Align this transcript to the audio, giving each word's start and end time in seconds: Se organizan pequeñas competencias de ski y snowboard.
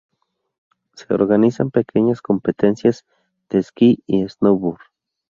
Se 0.95 1.13
organizan 1.13 1.69
pequeñas 1.69 2.23
competencias 2.23 3.05
de 3.51 3.61
ski 3.61 4.01
y 4.07 4.27
snowboard. 4.27 4.81